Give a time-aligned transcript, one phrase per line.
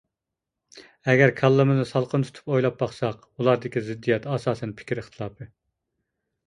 [1.11, 5.55] ئەگەر كاللىمىزنى سالقىن تۇتۇپ ئويلاپ باقساق ئۇلاردىكى زىددىيەت ئاساسەن پىكىر ئىختىلاپى.